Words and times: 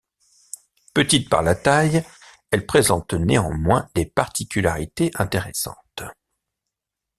Petite 0.95 1.29
par 1.29 1.43
la 1.43 1.53
taille, 1.53 2.03
elle 2.49 2.65
présente 2.65 3.13
néanmoins 3.13 3.87
des 3.93 4.07
particularités 4.07 5.11
intéressantes. 5.13 6.01